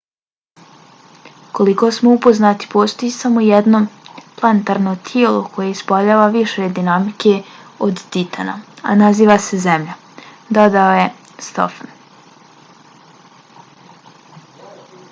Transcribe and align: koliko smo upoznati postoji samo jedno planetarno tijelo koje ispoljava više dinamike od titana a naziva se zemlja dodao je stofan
koliko 1.57 1.89
smo 1.97 2.13
upoznati 2.19 2.69
postoji 2.71 3.11
samo 3.15 3.43
jedno 3.47 3.81
planetarno 4.39 4.93
tijelo 5.09 5.43
koje 5.57 5.75
ispoljava 5.75 6.25
više 6.37 6.65
dinamike 6.81 7.35
od 7.89 8.03
titana 8.17 8.57
a 8.81 8.97
naziva 9.05 9.37
se 9.51 9.63
zemlja 9.69 9.99
dodao 10.61 10.99
je 11.03 11.07
stofan 11.51 11.97